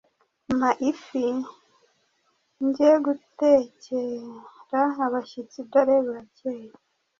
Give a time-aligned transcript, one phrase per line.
[0.57, 1.25] Mpa ifi
[2.65, 6.69] nge gutekera abashyitsi, dore burakeye